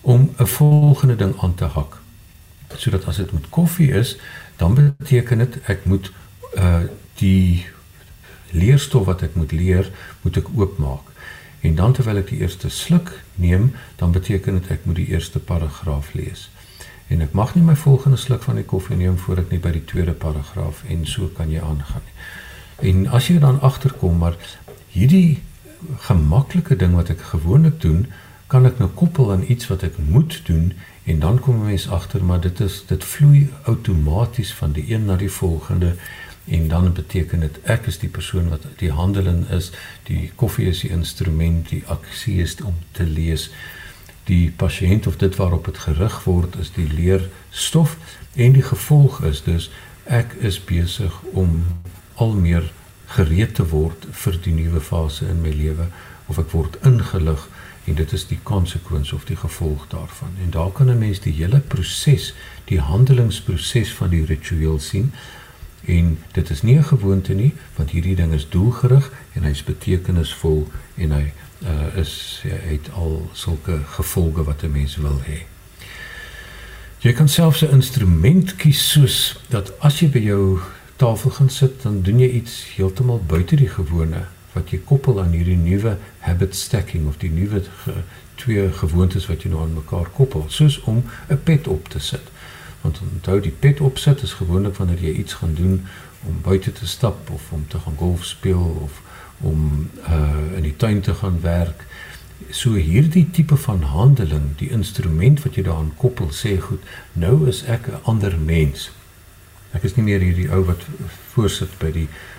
[0.01, 2.02] om 'n volgende ding aan te hak.
[2.76, 4.16] Sodat as dit met koffie is,
[4.56, 6.12] dan beteken dit ek moet
[6.56, 6.82] uh
[7.20, 7.66] die
[8.50, 9.90] leerstof wat ek moet leer,
[10.22, 11.12] moet ek oopmaak.
[11.61, 15.38] En dan terwyl ek die eerste sluk neem, dan beteken dit ek moet die eerste
[15.38, 16.48] paragraaf lees.
[17.12, 19.74] en ek mag nie my volgende sluk van die koffie neem voor ek nie by
[19.74, 22.14] die tweede paragraaf en so kan jy aangaan nie.
[22.88, 24.38] En as jy dan agterkom maar
[24.94, 25.42] hierdie
[26.06, 28.06] gemaklike ding wat ek gewoonlik doen,
[28.52, 30.72] kan ek nou koppel aan iets wat ek moet doen
[31.05, 35.05] en dan kom 'n mens agter maar dit is dit vloei outomaties van die een
[35.05, 35.95] na die volgende
[36.45, 39.71] en dan beteken dit ek is die persoon wat die handeling is
[40.03, 43.51] die koffie is die instrument die aksie is om te lees.
[44.25, 47.97] Die pasiënt of dit waarop dit gerig word is die leerstof
[48.35, 49.71] en die gevolg is dus
[50.05, 51.62] ek is besig om
[52.15, 52.73] al meer
[53.07, 55.87] gereed te word vir die nuwe fase in my lewe
[56.27, 57.47] of ek word ingelig
[57.85, 61.33] en dit is die konsekwens of die gevolg daarvan en daar kan 'n mens die
[61.33, 65.12] hele proses die handelingsproses van die ritueel sien
[65.85, 70.71] en dit is nie 'n gewoonte nie want hierdie ding is doelgerig en hy's betekenisvol
[70.95, 75.42] en hy uh, is hy het al sulke gevolge wat 'n mens wil hê.
[76.99, 80.61] Jy kan selfs 'n instrument kies soos dat as jy by jou
[80.97, 85.33] tafel gaan sit dan doen jy iets heeltemal buite die gewone wat jy koppel aan
[85.37, 87.95] hierdie nuwe habit stacking of die nuwe ge,
[88.35, 92.33] twee gewoontes wat jy nou aan mekaar koppel soos om 'n pet op te sit
[92.83, 95.85] want onthou die pet opsit is gewoonlik wanneer jy iets gaan doen
[96.27, 99.03] om buite te stap of om te gaan golf speel of
[99.41, 101.87] om uh in die tuin te gaan werk.
[102.51, 107.62] So hierdie tipe van handeling, die instrument wat jy daaraan koppel sê goed, nou is
[107.62, 108.91] ek 'n ander mens.
[109.73, 110.87] Ek is nie meer hierdie ou wat
[111.35, 112.32] voorsit by die uh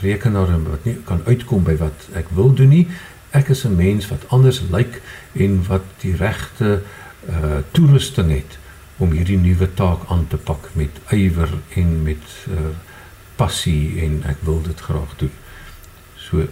[0.00, 2.88] rekenaar en wat nie kan uitkom by wat ek wil doen nie.
[3.30, 5.00] Ek is 'n mens wat anders lyk
[5.32, 6.82] en wat die regte
[7.28, 8.58] uh toerusting het
[8.96, 12.70] om hierdie nuwe taak aan te pak met ywer en met uh,
[13.36, 15.32] passie en ek wil dit graag doen.
[16.16, 16.46] So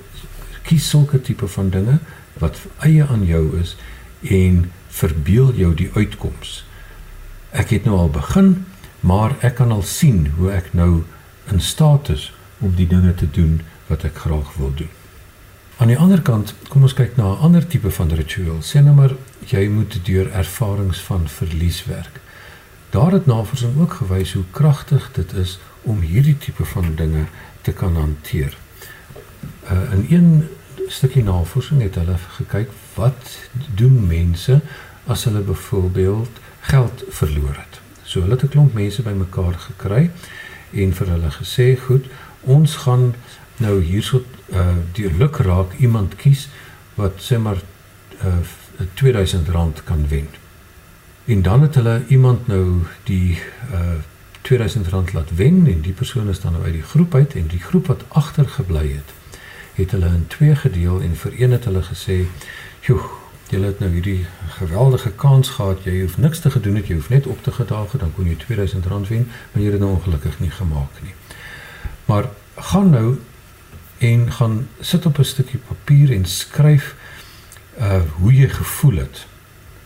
[0.62, 1.98] kies sulke tipe van dinge
[2.42, 3.76] wat eie aan jou is
[4.22, 6.64] en verbeel jou die uitkoms.
[7.50, 8.64] Ek het nou al begin,
[9.00, 11.02] maar ek kan al sien hoe ek nou
[11.50, 14.90] in staat is om die dinge te doen wat ek graag wil doen.
[15.80, 18.60] Aan die ander kant, kom ons kyk na 'n ander tipe van ritueel.
[18.60, 19.14] Sê nou maar
[19.48, 22.20] jy moet deur ervarings van verlies werk.
[22.90, 27.24] Daar het navorsing ook gewys hoe kragtig dit is om hierdie tipe van dinge
[27.60, 28.56] te kan hanteer.
[29.70, 30.48] Uh in een
[30.88, 33.38] stukkie navorsing het hulle gekyk wat
[33.74, 34.60] doen mense
[35.06, 37.80] as hulle byvoorbeeld geld verloor het.
[38.02, 40.10] So hulle het 'n klomp mense bymekaar gekry
[40.70, 42.06] en vir hulle gesê, "Goed,
[42.40, 43.14] ons gaan
[43.56, 46.48] nou hierso uh die luk raak iemand kies
[46.94, 47.60] wat sê maar
[48.24, 48.40] uh
[48.80, 50.28] R2000 kan wen."
[51.24, 53.38] En dan het hulle iemand nou die
[53.72, 54.00] uh eh,
[54.42, 57.60] R2000 laat wen en die persoon is dan nou uit die groep uit en die
[57.60, 59.12] groep wat agtergebly het,
[59.74, 62.16] het hulle in twee gedeel en vir een het hulle gesê,
[62.80, 63.00] "Joe,
[63.48, 65.84] julle het nou hierdie geweldige kans gehad.
[65.84, 68.26] Jy hoef niks te gedoen het, jy hoef net op te gedaag het, dan kon
[68.26, 71.19] jy R2000 wen, maar jy het dit nou ongelukkig nie gemaak nie."
[72.10, 73.18] Maar gaan nou
[73.98, 76.94] en gaan sit op 'n stukkie papier en skryf
[77.78, 79.26] uh hoe jy gevoel het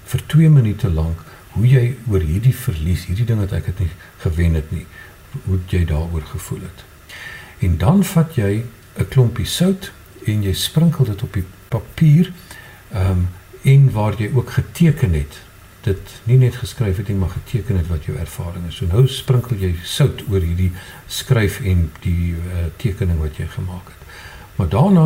[0.05, 1.19] vir 2 minute lank
[1.51, 4.87] hoe jy oor hierdie verlies, hierdie ding wat ek het nie gewen het nie,
[5.45, 6.85] hoe jy daaroor gevoel het.
[7.59, 8.65] En dan vat jy
[8.99, 9.93] 'n klompie sout
[10.27, 12.33] en jy sprinkel dit op die papier,
[12.93, 13.29] ehm um,
[13.63, 15.41] en waar jy ook geteken het
[15.85, 18.79] dit nie net geskryf het nie maar geteken het wat jou ervaring is.
[18.81, 20.73] So nou sprinkel jy sout oor hierdie
[21.07, 24.07] skryf en die uh, tekening wat jy gemaak het.
[24.57, 25.05] Maar daarna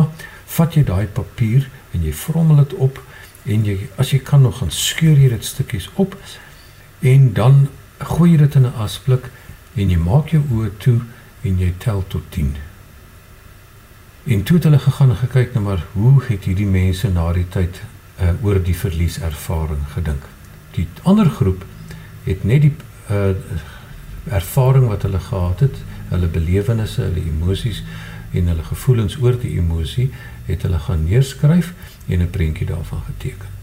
[0.55, 3.01] vat jy daai papier en jy vrommel dit op
[3.49, 6.15] en jy as jy kan nog gaan skeur jy dit stukkies op
[7.03, 7.67] en dan
[8.15, 9.29] gooi jy dit in 'n asblik
[9.75, 11.01] en jy maak jou oë toe
[11.43, 12.55] en jy tel tot 10.
[14.23, 17.47] En toe het hulle gegaan en gekyk na maar hoe het hierdie mense na die
[17.49, 17.81] tyd
[18.21, 20.38] uh, oor die verlieservaring gedink.
[20.75, 21.65] Die ander groep
[22.23, 22.73] het net die
[23.09, 23.33] uh,
[24.29, 25.77] ervaring wat hulle gehad het,
[26.09, 27.83] hulle belewennisse, hulle emosies
[28.31, 30.09] en hulle gevoelens oor die emosie
[30.45, 31.73] het hulle gaan neerskryf
[32.07, 33.57] en 'n prentjie daarvan geteken.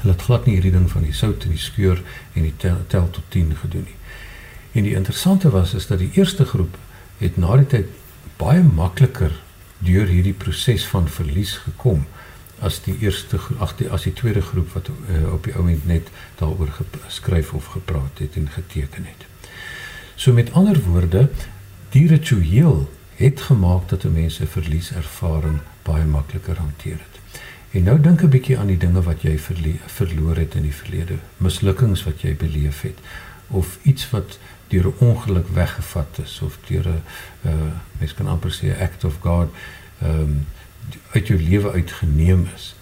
[0.00, 2.76] Hulle het glad nie hierdie ding van die sout en die skeur en die tel,
[2.86, 3.98] tel tot 10 gedoen nie.
[4.72, 6.76] En die interessante was is dat die eerste groep
[7.18, 7.86] het na die tyd
[8.36, 9.32] baie makliker
[9.78, 12.06] deur hierdie proses van verlies gekom
[12.60, 16.08] as die eerste ag die as die tweede groep wat uh, op die oomblik net
[16.38, 16.72] daaroor
[17.06, 19.26] geskryf of gepraat het en geteken het.
[20.14, 21.30] So met ander woorde,
[21.90, 27.16] die ritueel het gemaak dat 'n mens 'n verlieservaring baie makliker hanteer het.
[27.70, 29.38] En nou dink 'n bietjie aan die dinge wat jy
[29.86, 32.98] verloor het in die verlede, mislukkings wat jy beleef het
[33.46, 37.02] of iets wat deur 'n ongeluk weggevat is of deur 'n
[37.44, 39.48] uh mens kan amper sê act of God
[40.02, 40.46] ehm um,
[41.10, 42.74] uit jou lewe uitgeneem is.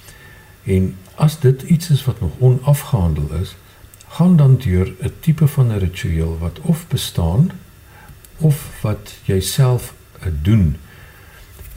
[0.65, 3.57] En as dit iets is wat nog onafgehandel is,
[4.09, 7.51] gaan dan deur 'n tipe van 'n ritueel wat of bestaan
[8.37, 10.77] of wat jy self eh, doen.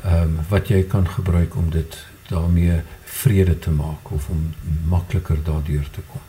[0.04, 4.54] Ehm um, wat jy kan gebruik om dit daarmee vrede te maak of om
[4.88, 6.22] makliker daardeur te kom.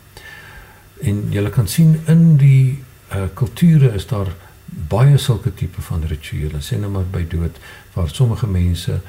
[1.01, 2.83] En jy kan sien in die
[3.15, 4.27] uh, kulture is daar
[4.65, 6.61] baie sulke tipe van rituele.
[6.61, 7.57] Sien nou maar by dood
[7.93, 8.99] waar sommige mense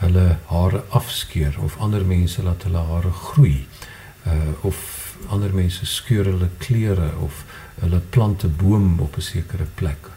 [0.00, 3.66] hulle hare afskeer of ander mense laat hulle hare groei.
[4.26, 4.78] Uh of
[5.28, 7.44] ander mense skeur hulle klere of
[7.80, 10.10] hulle plant 'n boom op 'n sekere plek.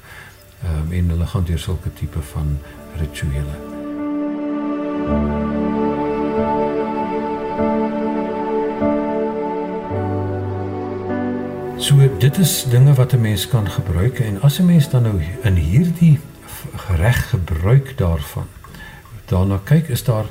[0.64, 2.58] Ehm um, en hulle gaan deur sulke tipe van
[2.98, 3.58] rituele.
[11.78, 15.22] So dit is dinge wat 'n mens kan gebruik en as 'n mens dan nou
[15.44, 16.20] in hierdie
[16.88, 18.48] reg gebruik daarvan
[19.34, 20.30] daarna kyk is daar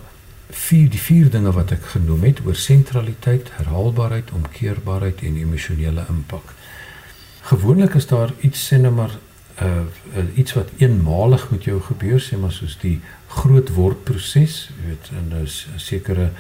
[0.52, 6.52] vier die vier dinge wat ek genoem het oor sentraliteit, herhaalbaarheid, omkeerbaarheid en emosionele impak.
[7.48, 9.14] Gewoonlik is daar iets sê nou maar
[9.62, 9.70] uh,
[10.16, 12.98] uh iets wat eenmalig met jou gebeur sê maar soos die
[13.32, 16.30] groot word proses, jy weet in 'n sekere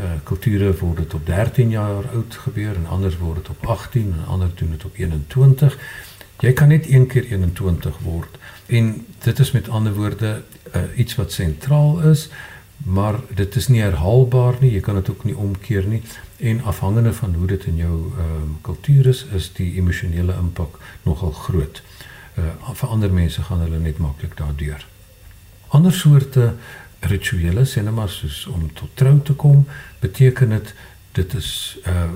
[0.00, 4.14] uh kulture word dit op 13 jaar oud gebeur en ander word dit op 18
[4.16, 5.78] en ander doen dit op 21.
[6.40, 10.42] Jy kan net een keer 21 word en dit is met ander woorde
[10.74, 12.28] uh, iets wat sentraal is
[12.84, 16.02] maar dit is nie herhaalbaar nie jy kan dit ook nie omkeer nie
[16.40, 20.78] en afhangende van hoe dit in jou ehm um, kultuur is is die emosionele impak
[21.02, 21.82] nogal groot.
[22.38, 24.86] Uh vir ander mense gaan hulle net maklik daardeur.
[25.68, 26.54] Ander soorte
[27.00, 29.66] rituele sê net maar soos om tot trou te kom
[30.00, 30.74] beteken dit
[31.12, 32.10] dit is uh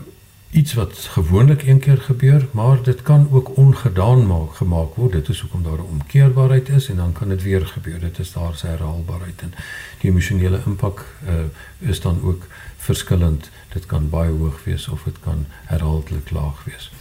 [0.54, 5.12] iets wat gewoonlik een keer gebeur, maar dit kan ook ongedaan maak gemaak word.
[5.12, 8.00] Dit is hoekom daar 'n omkeerbaarheid is en dan kan dit weer gebeur.
[8.00, 9.52] Dit is daar sy herhaalbaarheid en
[10.00, 11.34] die emosionele impak uh,
[11.78, 13.50] is dan ook verskillend.
[13.72, 16.92] Dit kan baie hoog wees of dit kan herhaaldelik laag wees.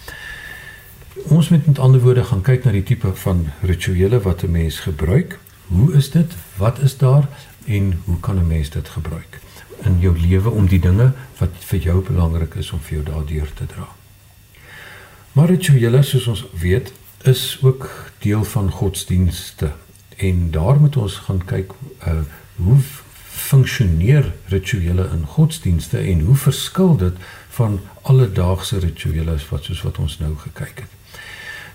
[1.13, 4.79] Ons moet met ander woorde gaan kyk na die tipe van rituele wat 'n mens
[4.79, 5.39] gebruik.
[5.67, 6.33] Hoe is dit?
[6.55, 7.27] Wat is daar
[7.65, 9.42] en hoe kan 'n mens dit gebruik?
[9.85, 13.53] In jou lewe om die dinge wat vir jou belangrik is om vir jou daardeur
[13.53, 13.87] te dra.
[15.33, 16.93] Maar rituele soos ons weet
[17.23, 19.71] is ook deel van godsdienste
[20.17, 21.71] en daar moet ons gaan kyk
[22.07, 22.21] uh,
[22.55, 22.79] hoe
[23.33, 27.13] funksioneer rituele in godsdienste en hoe verskil dit
[27.57, 30.91] van alledaagse rituele wat soos wat ons nou gekyk het.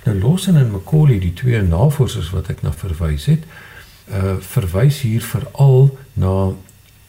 [0.04, 3.44] Nou Lawson en Macaulay die twee navorsers wat ek na verwys het,
[4.08, 6.36] uh verwys hier veral na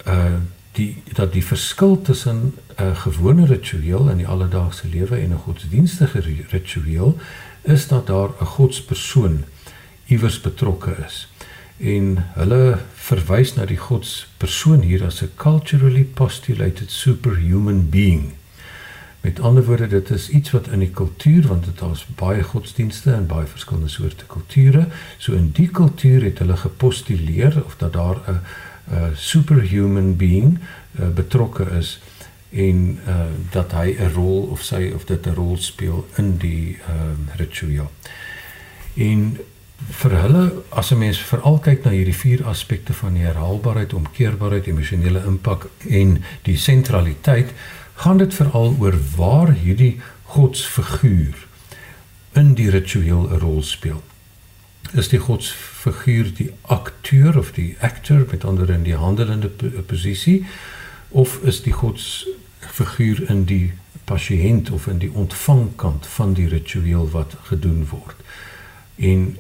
[0.06, 0.40] uh
[0.80, 6.24] die dat die verskil tussen 'n gewone ritueel in die alledaagse lewe en 'n godsdienstige
[6.50, 7.18] ritueel
[7.62, 9.44] is dat daar 'n godspersoon
[10.06, 11.28] iewers betrokke is.
[11.78, 18.34] En hulle verwys na die godspersoon hier as 'n culturally postulated superhuman being.
[19.22, 23.12] Met ander woorde, dit is iets wat in die kultuur, want dit daar's baie godsdienste
[23.12, 24.88] en baie verskillende soorte kulture,
[25.18, 28.40] so in die kultuur het hulle gepostuleer of dat daar 'n
[28.92, 30.60] uh, superhuman being
[31.00, 32.00] uh, betrokke is
[32.50, 36.78] en uh, dat hy 'n rol of sy of dit 'n rol speel in die
[36.90, 37.92] uh, ritueel.
[38.94, 39.38] En
[40.02, 44.68] vir hulle as 'n mens veral kyk na hierdie vier aspekte van die herhaalbaarheid, omkeerbaarheid,
[44.68, 47.54] emosionele impak en die sentraliteit,
[47.94, 51.48] gaan dit veral oor waar hierdie godsfiguur
[52.34, 54.02] in die ritueel 'n rol speel
[54.98, 56.50] is die godsfiguur die
[57.10, 59.50] akteur of die actor met ander in die handelende
[59.86, 60.46] posisie
[61.10, 63.74] of is die godsfiguur in die
[64.06, 68.16] pasiënt of in die ontvangkant van die ritueel wat gedoen word.
[68.96, 69.38] En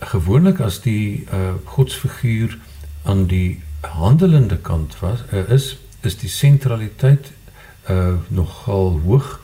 [0.00, 2.56] gewoonlik as die uh, godsfiguur
[3.04, 7.32] aan die handelende kant was uh, is is die sentraliteit
[7.90, 9.40] uh, nogal hoog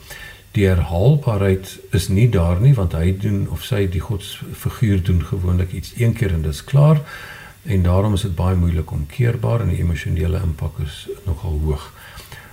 [0.57, 5.73] die herhaalbaarheid is nie daar nie want hy doen of sy die godsfiguur doen gewoonlik
[5.73, 7.05] iets een keer en dis klaar
[7.63, 11.93] en daarom is dit baie moeilik om keerbaar en die emosionele impak is nogal hoog.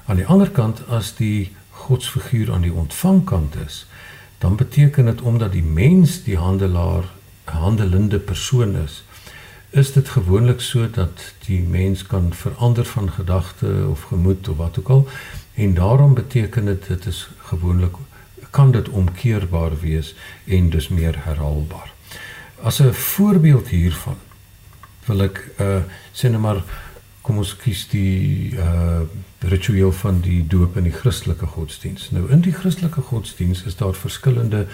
[0.05, 3.85] Aan die ander kant as die godsfiguur aan die ontvangkant is,
[4.37, 7.09] dan beteken dit omdat die mens die handelaar
[7.43, 9.03] handelende persoon is,
[9.69, 14.79] is dit gewoonlik so dat die mens kan verander van gedagte of gemoed of wat
[14.79, 15.07] ook al
[15.53, 17.95] en daarom beteken dit dit is gewoonlik
[18.49, 21.93] kan dit omkeerbaar wees en dus meer herhaalbaar.
[22.61, 24.17] As 'n voorbeeld hiervan
[25.09, 25.81] wil ek uh
[26.13, 26.63] sê net maar
[27.25, 29.03] kom ons kies die uh
[29.39, 32.09] ritueel van die doop in die Christelike godsdiens.
[32.15, 34.65] Nou in die Christelike godsdiens is daar verskillende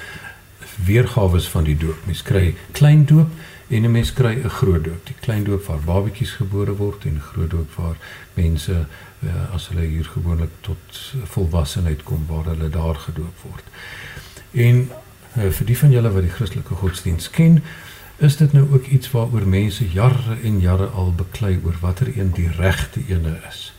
[0.86, 2.06] weergawe van die doop.
[2.10, 3.30] Mens kry klein doop
[3.68, 5.06] en 'n mens kry 'n groot doop.
[5.06, 7.98] Die klein doop waar babatjies gebore word en 'n groot doop waar
[8.34, 13.64] mense uh, as hulle hier gewoonlik tot volwassenheid kom waar hulle daar gedoop word.
[14.52, 14.90] En
[15.38, 17.64] uh, vir die van julle wat die Christelike godsdiens ken,
[18.18, 22.32] is dit nou ook iets waaroor mense jare en jare al beklei oor watter een
[22.32, 23.74] die regte ene is.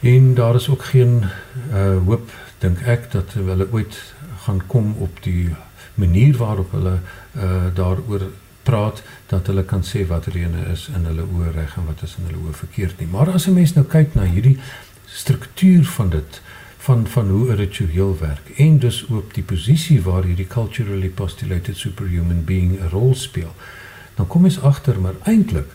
[0.00, 1.24] En daar is ook geen
[1.72, 5.54] uh hoop dink ek dat hulle ooit gaan kom op die
[5.94, 6.98] manier waarop hulle
[7.36, 8.26] uh daaroor
[8.62, 12.16] praat dat hulle kan sê watter ene is in hulle oë reg en wat is
[12.18, 13.08] in hulle oë verkeerd nie.
[13.10, 14.58] Maar as 'n mens nou kyk na hierdie
[15.06, 16.40] struktuur van dit
[16.86, 21.76] van van hoe 'n ritueel werk en dus ook die posisie waar hierdie culturally postulated
[21.76, 23.54] superhuman being 'n rol speel,
[24.14, 25.70] dan kom ons agter maar eintlik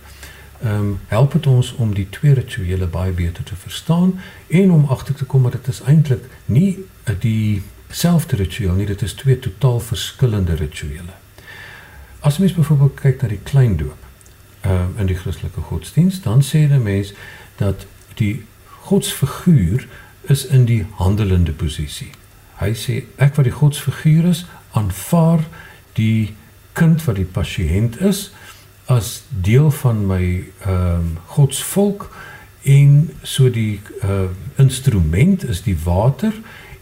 [0.61, 4.85] ehm um, help dit ons om die twee rituele baie beter te verstaan en om
[4.85, 6.79] agter te kom dat dit is eintlik nie
[7.19, 11.15] die selfde ritueel nie, dit is twee totaal verskillende rituele.
[12.19, 13.97] As mens byvoorbeeld kyk na die klein doop
[14.61, 17.13] ehm uh, in die Christelike godsdiens, dan sê die mens
[17.55, 18.45] dat die
[18.81, 19.87] godsfiguur
[20.21, 22.11] is in die handelende posisie.
[22.61, 24.45] Hy sê ek wat die godsfiguur is,
[24.77, 25.45] aanvaar
[25.97, 26.35] die
[26.77, 28.29] kind wat die pasiënt is
[28.91, 30.23] as deel van my
[30.65, 32.09] ehm um, godsvolk
[32.61, 34.29] en so die uh,
[34.61, 36.33] instrument is die water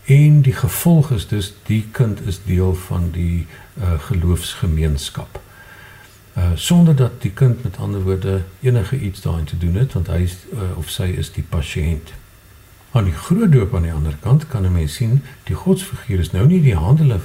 [0.06, 3.46] en die gevolg is dus die kind is deel van die
[3.78, 5.40] uh, geloofsgemeenskap.
[6.34, 10.08] Uh, sonder dat die kind met ander woorde enige iets daarin te doen het want
[10.08, 12.14] hy is, uh, of sy is die pasiënt.
[12.92, 16.32] Aan die groot doop aan die ander kant kan 'n mens sien die godsfiguur is
[16.32, 17.20] nou nie die handele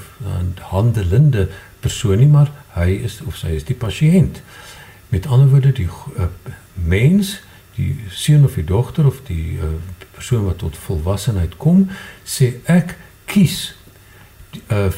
[0.61, 1.49] handelende
[1.81, 4.43] persoon nie, maar hy is of sy is die pasiënt.
[5.09, 5.89] Met ander woorde die
[6.19, 6.27] uh,
[6.75, 7.41] mens,
[7.77, 9.65] die seun of die dogter of die uh,
[10.11, 11.89] persoon wat tot volwassenheid kom,
[12.25, 13.75] sê ek kies
[14.69, 14.93] uh,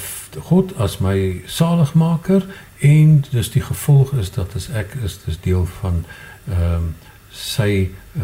[0.51, 2.45] God as my saligmaker
[2.79, 6.05] en dis die gevolg is dat as ek is dis deel van
[6.51, 6.95] ehm um,
[7.37, 8.23] sy uh,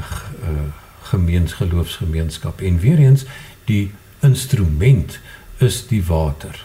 [0.48, 3.24] uh, gemeensgeloofsgemeenskap en weer eens
[3.64, 3.90] die
[4.20, 5.18] instrument
[5.56, 6.64] is die water.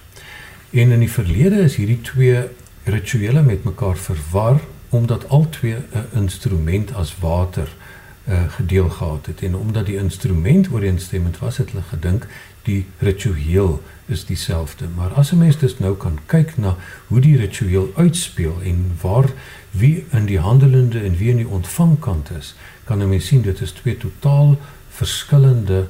[0.70, 2.44] En in die verlede is hierdie twee
[2.84, 4.60] rituele met mekaar verwar
[4.90, 7.68] omdat al twee 'n instrument as water
[8.28, 12.28] uh, gedeel gehad het en omdat die instrument ooreenstemmend was het hulle gedink
[12.64, 14.86] die ritueel is dieselfde.
[14.96, 16.76] Maar as 'n mens dus nou kan kyk na
[17.08, 19.30] hoe die ritueel uitspeel en waar
[19.72, 22.56] wie in die handelende en wie in die ontvangkant is,
[22.88, 24.58] kan 'n mens sien dit is twee totaal
[24.90, 25.88] verskillende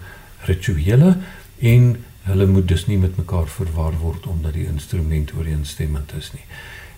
[0.49, 1.17] rituele
[1.59, 1.95] en
[2.27, 6.43] hulle moet dus nie met mekaar verwar word omdat die instrument ooreenstemmend is nie.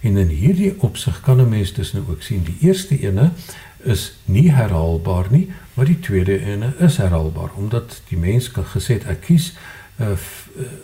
[0.02, 3.32] En in hierdie opsig kan 'n mens dus nou ook sien die eerste ene
[3.84, 9.00] is nie herhaalbaar nie, maar die tweede ene is herhaalbaar omdat die mens kan gesê
[9.06, 9.54] ek kies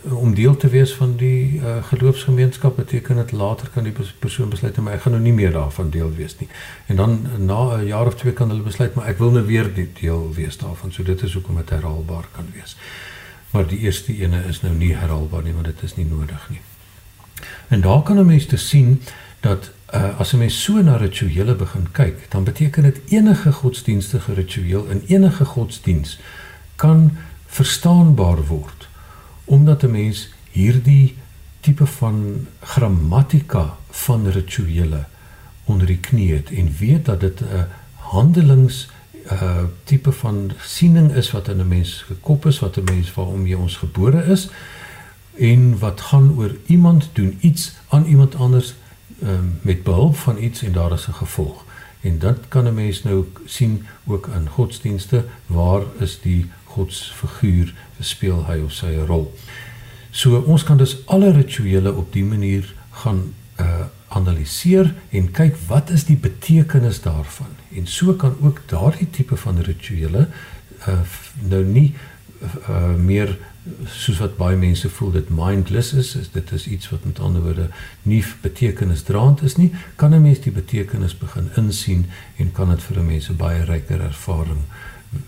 [0.02, 4.78] om deel te wees van die uh, geloofsgemeenskap beteken dit later kan die persoon besluit
[4.78, 6.48] maar ek gaan nou nie meer daarvan deel wees nie.
[6.92, 9.72] En dan na 'n jaar of twee kan hulle besluit maar ek wil nou weer
[10.00, 10.92] deel wees daarvan.
[10.92, 12.76] So dit is hoekom dit herhaalbaar kan wees.
[13.52, 16.62] Maar die eerste ene is nou nie herhaalbaar nie want dit is nie nodig nie.
[17.68, 19.02] En daar kan 'n mens te sien
[19.40, 24.34] dat uh, as 'n mens so na rituele begin kyk, dan beteken dit enige godsdienstige
[24.34, 26.20] ritueel in enige godsdiens
[26.76, 28.85] kan verstaanbaar word
[29.46, 31.16] omdat 'n mens hierdie
[31.60, 35.06] tipe van grammatika van rituele
[35.64, 38.90] onder die knie het en weet dat dit 'n handelings
[39.32, 43.48] uh tipe van siening is wat in 'n mens gekop is wat 'n mens waarom
[43.48, 44.50] jy ons gebore is
[45.38, 48.74] en wat gaan oor iemand doen iets aan iemand anders
[49.24, 51.64] um, met behulp van iets en daar is 'n gevolg.
[52.02, 58.46] En dit kan 'n mens nou sien ook in godsdienste waar is die godsfiguur speel
[58.46, 59.32] hy of sy 'n rol.
[60.12, 63.86] So ons kan dus alle rituele op die manier gaan uh
[64.16, 67.52] analiseer en kyk wat is die betekenis daarvan.
[67.76, 70.28] En so kan ook daardie tipe van rituele
[70.88, 71.00] uh
[71.50, 71.94] nou nie
[72.70, 73.38] uh meer
[73.90, 77.42] soos wat baie mense voel dit mindless is, is dit is iets wat met ander
[77.42, 77.70] woorde
[78.04, 82.06] nie betekenisdraand is nie, kan 'n mens die betekenis begin insien
[82.38, 84.62] en kan dit vir 'n mens 'n baie ryker ervaring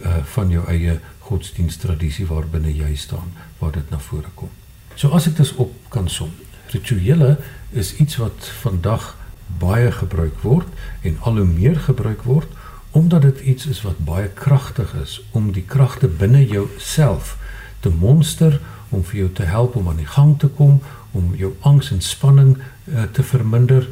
[0.01, 4.51] uh van jou eie godsdiensttradisie waarbinne jy staan waar dit na vore kom.
[4.95, 6.31] So as ek dit op kan som,
[6.73, 7.37] rituele
[7.71, 9.13] is iets wat vandag
[9.59, 10.67] baie gebruik word
[11.07, 12.55] en al hoe meer gebruik word
[12.97, 17.35] omdat dit iets is wat baie kragtig is om die kragte binne jouself
[17.83, 18.59] te monster
[18.89, 20.79] om vir jou te help om aan die gang te kom,
[21.11, 23.87] om jou angs en spanning uh, te verminder,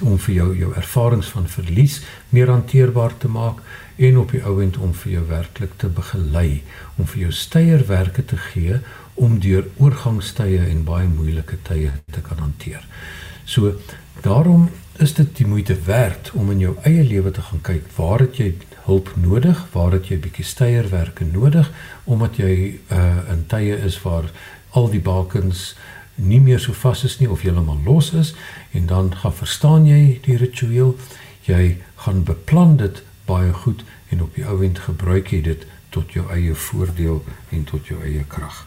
[0.00, 2.00] om vir jou jou ervarings van verlies
[2.30, 3.60] meer hanteerbaar te maak
[4.00, 6.62] en op die ouend om vir jou werklik te begelei,
[6.96, 8.78] om vir jou steierwerke te gee
[9.20, 12.86] om deur oorgangstye en baie moeilike tye te kan hanteer.
[13.44, 13.74] So
[14.24, 14.70] daarom
[15.00, 18.40] is dit die moeite werd om in jou eie lewe te gaan kyk waar het
[18.40, 18.54] jy
[18.86, 21.68] hulp nodig, waar het jy bietjie steierwerke nodig
[22.04, 22.54] omdat jy
[22.88, 24.30] uh in tye is waar
[24.76, 25.74] al die bakens
[26.14, 28.34] nie meer so vas is nie of heeltemal los is
[28.76, 30.96] en dan gaan verstaan jy die ritueel,
[31.48, 36.12] jy gaan beplan dit baie goed en op die ou end gebruik jy dit tot
[36.14, 37.22] jou eie voordeel
[37.54, 38.66] en tot jou eie krag.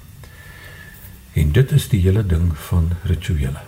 [1.40, 3.64] En dit is die hele ding van rituele.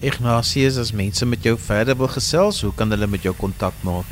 [0.00, 4.10] Ignatius, as mense met jou verder wil gesels, hoe kan hulle met jou kontak maak?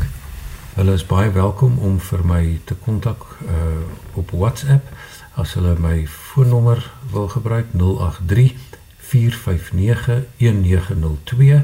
[0.77, 4.89] Hulle is baie welkom om vir my te kontak uh op WhatsApp
[5.37, 6.81] as hulle my foonnommer
[7.13, 8.77] wil gebruik 083
[9.07, 11.63] 459 1902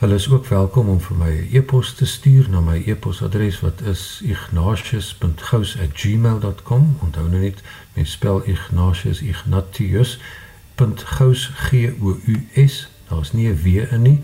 [0.00, 3.60] Hulle is ook welkom om vir my 'n e e-pos te stuur na my e-posadres
[3.60, 6.96] wat is ignatius.gous@gmail.com.
[7.00, 7.62] Onthou nou net,
[7.94, 12.88] mens spel Ignatius Ignatius.gous G O U S.
[13.08, 14.20] Daar's nie 'n w in nie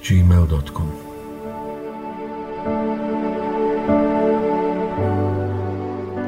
[0.00, 0.90] @gmail.com.